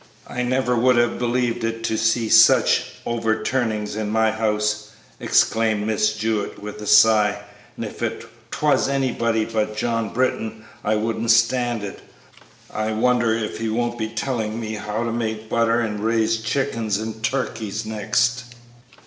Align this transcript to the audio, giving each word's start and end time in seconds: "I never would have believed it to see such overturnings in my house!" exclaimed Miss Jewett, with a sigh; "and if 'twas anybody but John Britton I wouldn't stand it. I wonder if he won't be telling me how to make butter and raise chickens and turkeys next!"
"I 0.27 0.41
never 0.41 0.75
would 0.75 0.95
have 0.95 1.19
believed 1.19 1.63
it 1.63 1.83
to 1.83 1.95
see 1.95 2.27
such 2.27 2.85
overturnings 3.05 3.95
in 3.95 4.09
my 4.09 4.31
house!" 4.31 4.89
exclaimed 5.19 5.85
Miss 5.85 6.13
Jewett, 6.13 6.57
with 6.57 6.81
a 6.81 6.87
sigh; 6.87 7.43
"and 7.75 7.85
if 7.85 8.03
'twas 8.49 8.87
anybody 8.87 9.45
but 9.45 9.77
John 9.77 10.11
Britton 10.11 10.65
I 10.83 10.95
wouldn't 10.95 11.29
stand 11.29 11.83
it. 11.83 11.99
I 12.73 12.93
wonder 12.93 13.35
if 13.35 13.59
he 13.59 13.69
won't 13.69 13.99
be 13.99 14.09
telling 14.09 14.59
me 14.59 14.73
how 14.73 15.03
to 15.03 15.11
make 15.11 15.47
butter 15.51 15.79
and 15.81 15.99
raise 15.99 16.37
chickens 16.37 16.97
and 16.97 17.21
turkeys 17.23 17.85
next!" 17.85 18.45